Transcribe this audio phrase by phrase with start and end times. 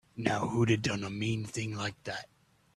[0.17, 2.27] Now who'da done a mean thing like that?